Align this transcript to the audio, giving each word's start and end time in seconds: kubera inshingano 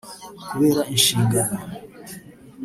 kubera 0.49 0.81
inshingano 0.93 1.59